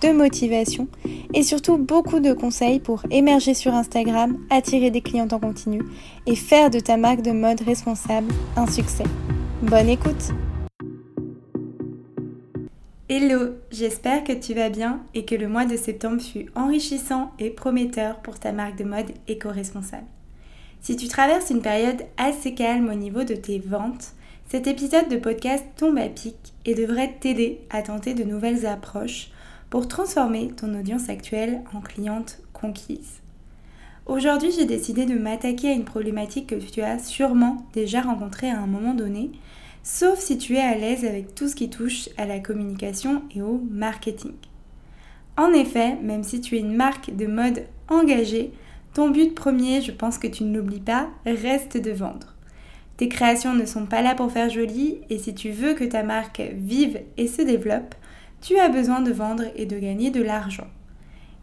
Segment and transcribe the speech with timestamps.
[0.00, 0.88] de motivation
[1.34, 5.82] et surtout beaucoup de conseils pour émerger sur Instagram, attirer des clients en continu
[6.26, 9.04] et faire de ta marque de mode responsable un succès.
[9.62, 10.32] Bonne écoute
[13.08, 17.50] Hello, j'espère que tu vas bien et que le mois de septembre fut enrichissant et
[17.50, 20.06] prometteur pour ta marque de mode éco-responsable.
[20.80, 24.12] Si tu traverses une période assez calme au niveau de tes ventes,
[24.48, 29.30] cet épisode de podcast tombe à pic et devrait t'aider à tenter de nouvelles approches
[29.70, 33.20] pour transformer ton audience actuelle en cliente conquise.
[34.06, 38.60] Aujourd'hui, j'ai décidé de m'attaquer à une problématique que tu as sûrement déjà rencontrée à
[38.60, 39.32] un moment donné,
[39.82, 43.42] sauf si tu es à l'aise avec tout ce qui touche à la communication et
[43.42, 44.32] au marketing.
[45.36, 48.52] En effet, même si tu es une marque de mode engagée,
[48.94, 52.34] ton but premier, je pense que tu ne l'oublies pas, reste de vendre.
[52.96, 56.02] Tes créations ne sont pas là pour faire joli et si tu veux que ta
[56.02, 57.94] marque vive et se développe,
[58.40, 60.68] tu as besoin de vendre et de gagner de l'argent.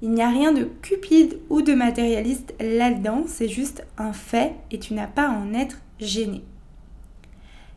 [0.02, 4.80] Il n'y a rien de cupide ou de matérialiste là-dedans, c'est juste un fait et
[4.80, 6.44] tu n'as pas à en être gêné.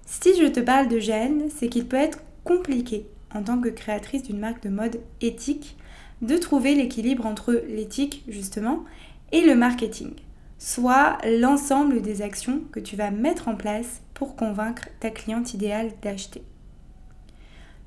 [0.04, 4.22] Si je te parle de gêne, c'est qu'il peut être compliqué en tant que créatrice
[4.22, 5.76] d'une marque de mode éthique
[6.22, 8.84] de trouver l'équilibre entre l'éthique justement
[9.32, 10.12] et le marketing,
[10.58, 15.92] soit l'ensemble des actions que tu vas mettre en place pour convaincre ta cliente idéale
[16.02, 16.42] d'acheter.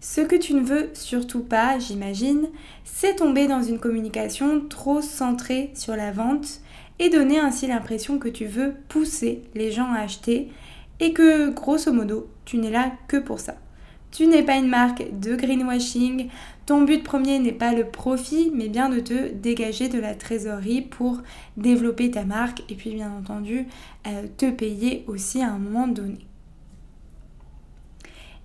[0.02, 2.48] Ce que tu ne veux surtout pas, j'imagine,
[2.86, 6.62] c'est tomber dans une communication trop centrée sur la vente
[7.00, 10.50] et donner ainsi l'impression que tu veux pousser les gens à acheter
[11.02, 13.56] et que, grosso modo, tu n'es là que pour ça.
[14.12, 16.30] Tu n'es pas une marque de greenwashing,
[16.66, 20.82] ton but premier n'est pas le profit, mais bien de te dégager de la trésorerie
[20.82, 21.22] pour
[21.58, 23.68] développer ta marque et puis bien entendu
[24.08, 26.29] euh, te payer aussi à un moment donné.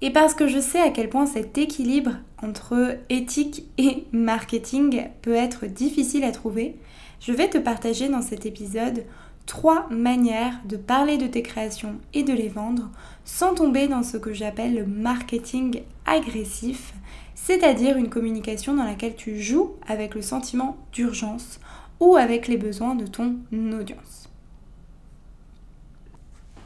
[0.05, 2.11] Et parce que je sais à quel point cet équilibre
[2.43, 6.77] entre éthique et marketing peut être difficile à trouver,
[7.21, 9.07] je vais te partager dans cet épisode
[9.47, 12.91] trois manières de parler de tes créations et de les vendre
[13.25, 16.93] sans tomber dans ce que j'appelle le marketing agressif,
[17.35, 21.61] c'est-à-dire une communication dans laquelle tu joues avec le sentiment d'urgence
[21.99, 23.37] ou avec les besoins de ton
[23.73, 24.29] audience.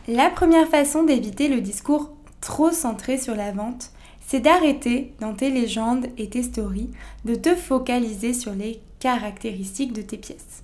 [0.09, 2.11] La première façon d'éviter le discours
[2.41, 3.91] trop centré sur la vente,
[4.27, 6.91] c'est d'arrêter dans tes légendes et tes stories
[7.25, 10.63] de te focaliser sur les caractéristiques de tes pièces.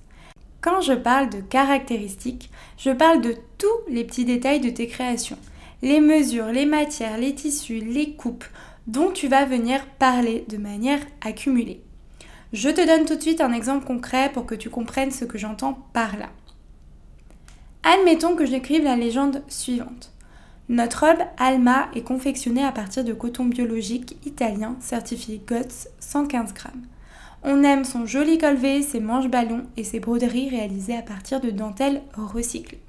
[0.61, 5.37] Quand je parle de caractéristiques, je parle de tous les petits détails de tes créations.
[5.81, 8.45] Les mesures, les matières, les tissus, les coupes
[8.87, 11.81] dont tu vas venir parler de manière accumulée.
[12.53, 15.37] Je te donne tout de suite un exemple concret pour que tu comprennes ce que
[15.37, 16.29] j'entends par là.
[17.83, 20.14] Admettons que j'écrive la légende suivante.
[20.67, 26.81] Notre robe Alma est confectionnée à partir de coton biologique italien certifié GOTS 115 grammes.
[27.43, 31.51] On aime son joli colvet, ses manches ballons et ses broderies réalisées à partir de
[31.51, 32.81] dentelles recyclées.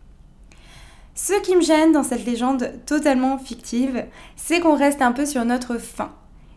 [1.14, 4.06] Ce qui me gêne dans cette légende totalement fictive,
[4.36, 6.12] c'est qu'on reste un peu sur notre fin.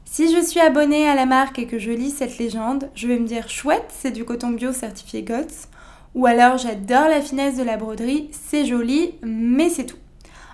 [0.06, 3.20] Si je suis abonnée à la marque et que je lis cette légende, je vais
[3.20, 5.68] me dire chouette, c'est du coton bio certifié GOTS.
[6.16, 9.98] Ou alors j'adore la finesse de la broderie, c'est joli, mais c'est tout.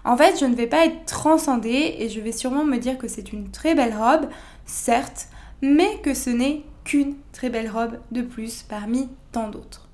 [0.06, 3.08] En fait, je ne vais pas être transcendée et je vais sûrement me dire que
[3.08, 4.30] c'est une très belle robe,
[4.66, 5.28] certes,
[5.64, 9.90] mais que ce n'est qu'une très belle robe de plus parmi tant d'autres.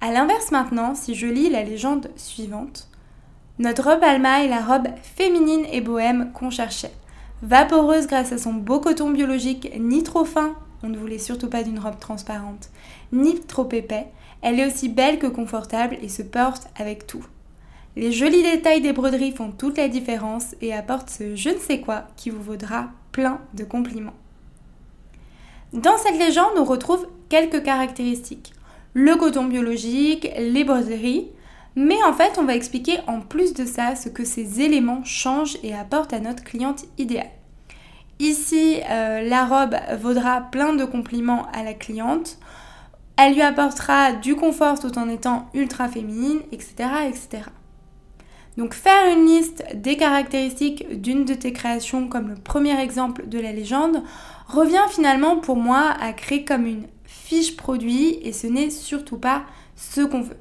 [0.00, 2.88] A l'inverse maintenant, si je lis la légende suivante,
[3.58, 6.94] notre robe Alma est la robe féminine et bohème qu'on cherchait.
[7.42, 10.54] Vaporeuse grâce à son beau coton biologique, ni trop fin,
[10.84, 12.70] on ne voulait surtout pas d'une robe transparente,
[13.12, 14.06] ni trop épais,
[14.40, 17.26] elle est aussi belle que confortable et se porte avec tout.
[18.00, 21.80] Les jolis détails des broderies font toute la différence et apportent ce je ne sais
[21.80, 24.14] quoi qui vous vaudra plein de compliments.
[25.74, 28.54] Dans cette légende, on retrouve quelques caractéristiques.
[28.94, 31.28] Le coton biologique, les broderies,
[31.76, 35.58] mais en fait, on va expliquer en plus de ça ce que ces éléments changent
[35.62, 37.28] et apportent à notre cliente idéale.
[38.18, 42.38] Ici, euh, la robe vaudra plein de compliments à la cliente.
[43.18, 46.88] Elle lui apportera du confort tout en étant ultra féminine, etc.
[47.06, 47.42] etc.
[48.56, 53.38] Donc faire une liste des caractéristiques d'une de tes créations comme le premier exemple de
[53.38, 54.02] la légende
[54.48, 59.44] revient finalement pour moi à créer comme une fiche produit et ce n'est surtout pas
[59.76, 60.36] ce qu'on veut.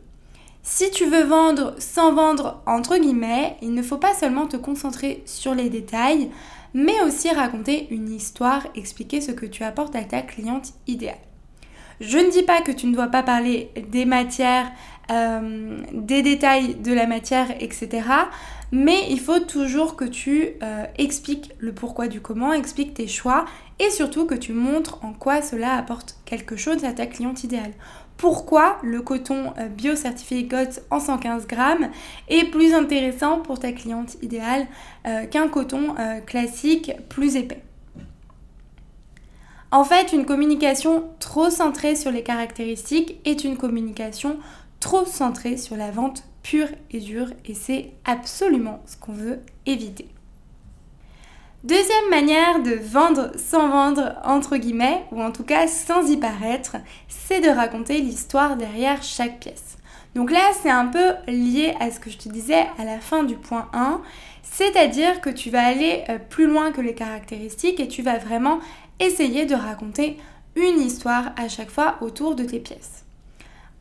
[0.63, 5.23] Si tu veux vendre sans vendre, entre guillemets, il ne faut pas seulement te concentrer
[5.25, 6.29] sur les détails,
[6.73, 11.17] mais aussi raconter une histoire, expliquer ce que tu apportes à ta cliente idéale.
[12.01, 14.71] Je ne dis pas que tu ne dois pas parler des matières,
[15.11, 18.03] euh, des détails de la matière, etc.
[18.71, 23.45] Mais il faut toujours que tu euh, expliques le pourquoi du comment, expliques tes choix
[23.79, 27.73] et surtout que tu montres en quoi cela apporte quelque chose à ta cliente idéale.
[28.17, 31.89] Pourquoi le coton euh, bio-certifié GOTS en 115 grammes
[32.27, 34.67] est plus intéressant pour ta cliente idéale
[35.31, 35.95] qu'un coton
[36.27, 37.63] classique plus épais?
[39.71, 44.37] En fait, une communication trop centrée sur les caractéristiques est une communication
[44.79, 50.09] trop centrée sur la vente pure et dure et c'est absolument ce qu'on veut éviter.
[51.65, 56.77] Deuxième manière de vendre sans vendre, entre guillemets, ou en tout cas sans y paraître,
[57.09, 59.77] c'est de raconter l'histoire derrière chaque pièce.
[60.15, 63.23] Donc là, c'est un peu lié à ce que je te disais à la fin
[63.23, 64.01] du point 1,
[64.41, 68.59] c'est-à-dire que tu vas aller euh, plus loin que les caractéristiques et tu vas vraiment
[69.01, 70.17] essayer de raconter
[70.55, 73.05] une histoire à chaque fois autour de tes pièces.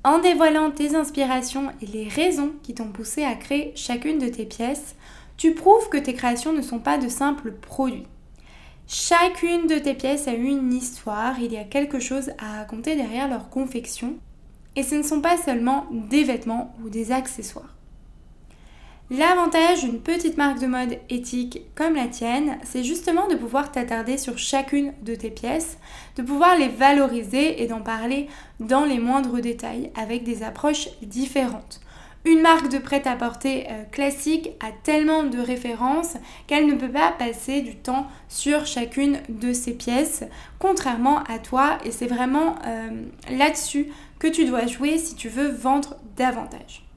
[0.05, 4.45] En dévoilant tes inspirations et les raisons qui t'ont poussé à créer chacune de tes
[4.45, 4.95] pièces,
[5.37, 8.07] tu prouves que tes créations ne sont pas de simples produits.
[8.87, 13.29] Chacune de tes pièces a une histoire, il y a quelque chose à raconter derrière
[13.29, 14.15] leur confection,
[14.77, 17.78] et ce ne sont pas seulement des vêtements ou des accessoires.
[19.11, 24.19] L'avantage d'une petite marque de mode éthique comme la tienne, c'est justement de pouvoir t'attarder
[24.19, 25.79] sur chacune de tes pièces,
[26.17, 28.29] de pouvoir les valoriser et d'en parler
[28.61, 31.81] dans les moindres détails avec des approches différentes.
[32.27, 37.63] Une marque de prêt-à-porter euh, classique a tellement de références qu'elle ne peut pas passer
[37.63, 40.25] du temps sur chacune de ses pièces,
[40.59, 42.91] contrairement à toi, et c'est vraiment euh,
[43.31, 43.87] là-dessus
[44.19, 46.88] que tu dois jouer si tu veux vendre davantage.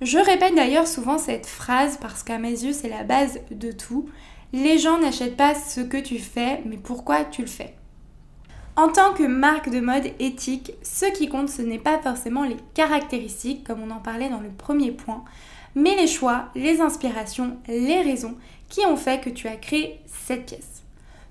[0.00, 4.08] Je répète d'ailleurs souvent cette phrase parce qu'à mes yeux c'est la base de tout.
[4.52, 7.74] Les gens n'achètent pas ce que tu fais, mais pourquoi tu le fais.
[8.76, 12.56] En tant que marque de mode éthique, ce qui compte ce n'est pas forcément les
[12.74, 15.24] caractéristiques comme on en parlait dans le premier point,
[15.74, 18.36] mais les choix, les inspirations, les raisons
[18.68, 20.84] qui ont fait que tu as créé cette pièce.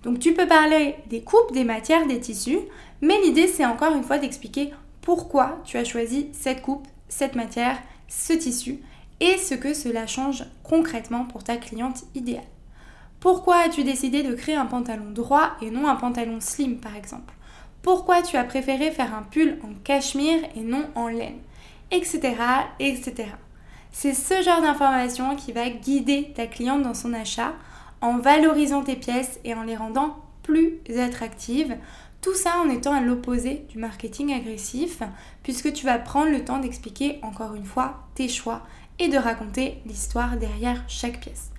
[0.03, 2.59] Donc tu peux parler des coupes, des matières, des tissus,
[3.01, 7.77] mais l'idée c'est encore une fois d'expliquer pourquoi tu as choisi cette coupe, cette matière,
[8.07, 8.79] ce tissu
[9.19, 12.43] et ce que cela change concrètement pour ta cliente idéale.
[13.19, 17.33] Pourquoi as-tu décidé de créer un pantalon droit et non un pantalon slim par exemple?
[17.81, 21.39] Pourquoi tu as préféré faire un pull en cachemire et non en laine?
[21.89, 22.19] Etc.
[22.79, 23.29] etc.
[23.91, 27.53] C'est ce genre d'information qui va guider ta cliente dans son achat
[28.01, 31.75] en valorisant tes pièces et en les rendant plus attractives
[32.27, 35.01] tout ça en étant à l'opposé du marketing agressif,
[35.43, 38.63] puisque tu vas prendre le temps d'expliquer encore une fois tes choix
[38.99, 41.51] et de raconter l'histoire derrière chaque pièce.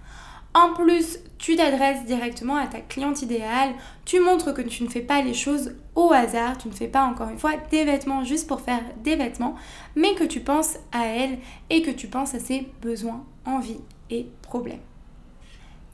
[0.53, 3.73] En plus, tu t'adresses directement à ta cliente idéale,
[4.05, 7.05] tu montres que tu ne fais pas les choses au hasard, tu ne fais pas
[7.05, 9.55] encore une fois des vêtements juste pour faire des vêtements,
[9.97, 11.38] mais que tu penses à elle
[11.70, 13.81] et que tu penses à ses besoins, envies
[14.11, 14.88] et problèmes.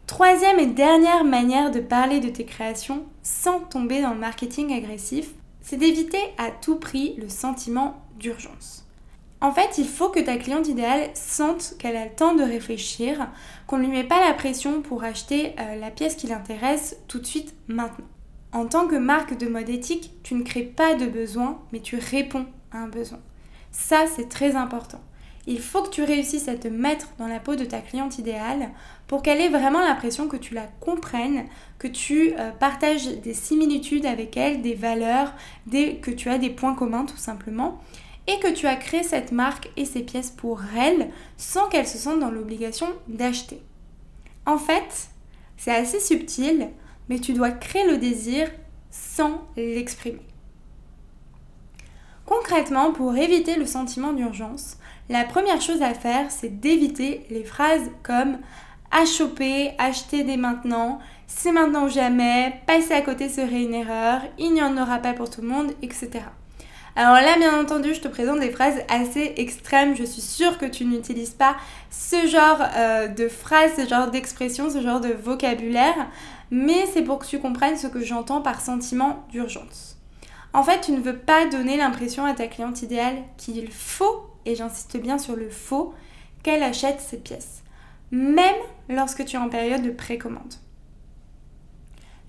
[0.06, 5.30] Troisième et dernière manière de parler de tes créations sans tomber dans le marketing agressif,
[5.62, 8.86] c'est d'éviter à tout prix le sentiment d'urgence.
[9.40, 13.28] En fait, il faut que ta cliente idéale sente qu'elle a le temps de réfléchir,
[13.66, 17.18] qu'on ne lui met pas la pression pour acheter euh, la pièce qui l'intéresse tout
[17.18, 18.06] de suite maintenant.
[18.52, 21.96] En tant que marque de mode éthique, tu ne crées pas de besoin, mais tu
[21.96, 23.20] réponds à un besoin.
[23.72, 25.00] Ça, c'est très important.
[25.46, 28.70] Il faut que tu réussisses à te mettre dans la peau de ta cliente idéale
[29.06, 31.44] pour qu'elle ait vraiment l'impression que tu la comprennes,
[31.78, 35.34] que tu euh, partages des similitudes avec elle, des valeurs,
[35.70, 37.80] que tu as des points communs tout simplement,
[38.26, 41.98] et que tu as créé cette marque et ces pièces pour elle sans qu'elle se
[41.98, 43.60] sente dans l'obligation d'acheter.
[44.46, 45.08] En fait,
[45.58, 46.70] c'est assez subtil,
[47.10, 48.50] mais tu dois créer le désir
[48.90, 50.22] sans l'exprimer.
[52.24, 57.90] Concrètement, pour éviter le sentiment d'urgence, la première chose à faire, c'est d'éviter les phrases
[58.02, 58.38] comme
[58.90, 64.20] à choper, acheter dès maintenant, c'est maintenant ou jamais, passer à côté serait une erreur,
[64.38, 66.20] il n'y en aura pas pour tout le monde, etc.
[66.96, 69.96] Alors là, bien entendu, je te présente des phrases assez extrêmes.
[69.96, 71.56] Je suis sûre que tu n'utilises pas
[71.90, 76.06] ce genre euh, de phrases, ce genre d'expressions, ce genre de vocabulaire,
[76.52, 79.96] mais c'est pour que tu comprennes ce que j'entends par sentiment d'urgence.
[80.52, 84.54] En fait, tu ne veux pas donner l'impression à ta cliente idéale qu'il faut et
[84.54, 85.94] j'insiste bien sur le faux,
[86.42, 87.62] qu'elle achète ces pièces,
[88.10, 88.54] même
[88.88, 90.54] lorsque tu es en période de précommande.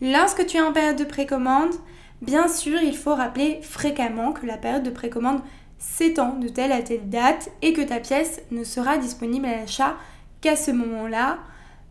[0.01, 1.73] Lorsque tu es en période de précommande,
[2.21, 5.41] bien sûr, il faut rappeler fréquemment que la période de précommande,
[5.77, 9.95] s'étend de telle à telle date et que ta pièce ne sera disponible à l'achat
[10.41, 11.39] qu'à ce moment-là.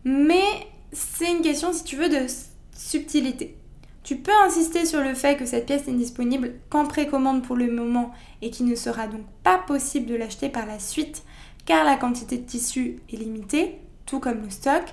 [0.03, 0.43] Mais
[0.91, 2.25] c'est une question, si tu veux, de
[2.75, 3.57] subtilité.
[4.05, 7.71] Tu peux insister sur le fait que cette pièce n'est disponible qu'en précommande pour le
[7.71, 8.11] moment
[8.43, 11.23] et qu'il ne sera donc pas possible de l'acheter par la suite
[11.65, 14.83] car la quantité de tissu est limitée, tout comme le stock,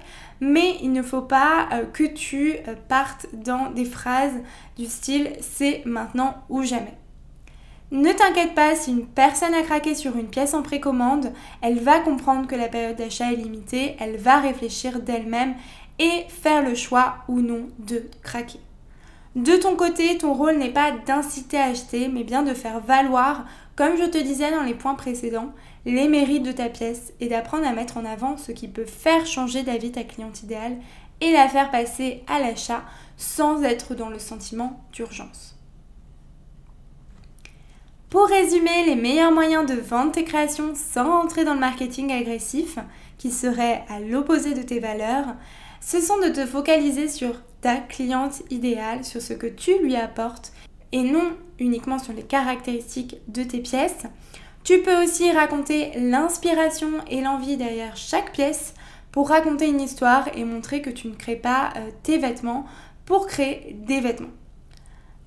[0.40, 4.40] mais il ne faut pas euh, que tu euh, partes dans des phrases
[4.78, 6.97] du style c'est maintenant ou jamais.
[7.90, 12.00] Ne t'inquiète pas si une personne a craqué sur une pièce en précommande, elle va
[12.00, 15.54] comprendre que la période d'achat est limitée, elle va réfléchir d'elle-même
[15.99, 18.61] et faire le choix ou non de craquer.
[19.34, 23.46] De ton côté, ton rôle n'est pas d'inciter à acheter, mais bien de faire valoir,
[23.76, 25.52] comme je te disais dans les points précédents,
[25.86, 29.26] les mérites de ta pièce et d'apprendre à mettre en avant ce qui peut faire
[29.26, 30.76] changer d'avis ta cliente idéale
[31.22, 32.82] et la faire passer à l'achat
[33.16, 35.56] sans être dans le sentiment d'urgence.
[38.10, 42.78] Pour résumer, les meilleurs moyens de vendre tes créations sans rentrer dans le marketing agressif,
[43.16, 45.34] qui serait à l'opposé de tes valeurs,
[45.80, 47.32] ce sont de te focaliser sur
[47.62, 50.52] ta cliente idéale, sur ce que tu lui apportes
[50.92, 54.04] et non uniquement sur les caractéristiques de tes pièces.
[54.64, 58.75] Tu peux aussi raconter l'inspiration et l'envie derrière chaque pièce
[59.11, 62.66] pour raconter une histoire et montrer que tu ne crées pas euh, tes vêtements
[63.04, 64.31] pour créer des vêtements.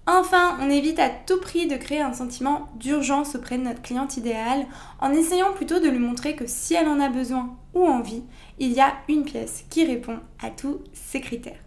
[0.08, 4.18] Enfin, on évite à tout prix de créer un sentiment d'urgence auprès de notre cliente
[4.18, 4.68] idéale
[5.00, 8.24] en essayant plutôt de lui montrer que si elle en a besoin ou envie,
[8.60, 11.65] il y a une pièce qui répond à tous ces critères.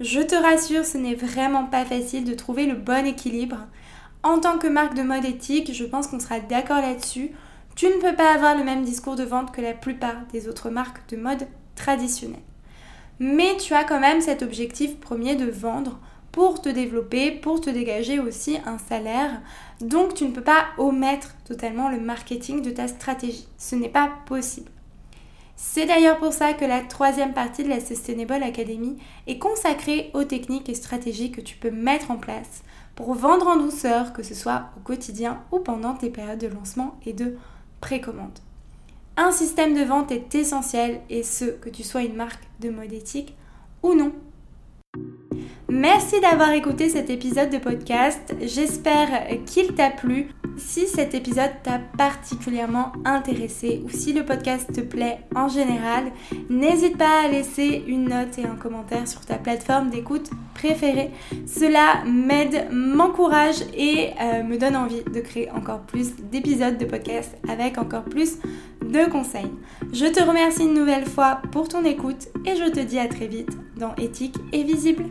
[0.00, 3.58] Je te rassure, ce n'est vraiment pas facile de trouver le bon équilibre.
[4.22, 7.32] En tant que marque de mode éthique, je pense qu'on sera d'accord là-dessus.
[7.76, 10.70] Tu ne peux pas avoir le même discours de vente que la plupart des autres
[10.70, 12.40] marques de mode traditionnelles.
[13.18, 16.00] Mais tu as quand même cet objectif premier de vendre
[16.32, 19.42] pour te développer, pour te dégager aussi un salaire.
[19.82, 23.46] Donc tu ne peux pas omettre totalement le marketing de ta stratégie.
[23.58, 24.70] Ce n'est pas possible.
[25.62, 30.24] C'est d'ailleurs pour ça que la troisième partie de la Sustainable Academy est consacrée aux
[30.24, 32.62] techniques et stratégies que tu peux mettre en place
[32.96, 36.98] pour vendre en douceur, que ce soit au quotidien ou pendant tes périodes de lancement
[37.04, 37.36] et de
[37.82, 38.38] précommande.
[39.18, 42.94] Un système de vente est essentiel et ce, que tu sois une marque de mode
[42.94, 43.36] éthique
[43.82, 44.12] ou non.
[45.70, 48.34] Merci d'avoir écouté cet épisode de podcast.
[48.42, 50.26] J'espère qu'il t'a plu.
[50.56, 56.10] Si cet épisode t'a particulièrement intéressé ou si le podcast te plaît en général,
[56.50, 61.12] n'hésite pas à laisser une note et un commentaire sur ta plateforme d'écoute préférée.
[61.46, 67.38] Cela m'aide, m'encourage et euh, me donne envie de créer encore plus d'épisodes de podcast
[67.48, 68.38] avec encore plus
[68.82, 69.52] de conseils.
[69.92, 73.28] Je te remercie une nouvelle fois pour ton écoute et je te dis à très
[73.28, 75.04] vite dans Éthique et Visible.